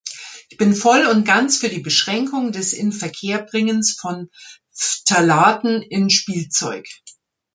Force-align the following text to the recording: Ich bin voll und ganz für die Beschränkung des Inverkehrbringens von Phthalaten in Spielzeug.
Ich 0.49 0.57
bin 0.57 0.73
voll 0.73 1.05
und 1.05 1.25
ganz 1.25 1.57
für 1.59 1.69
die 1.69 1.81
Beschränkung 1.81 2.51
des 2.51 2.73
Inverkehrbringens 2.73 3.95
von 4.01 4.31
Phthalaten 4.73 5.83
in 5.83 6.09
Spielzeug. 6.09 6.87